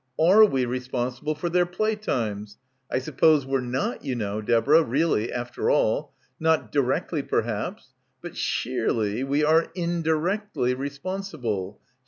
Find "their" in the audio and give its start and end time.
1.47-1.67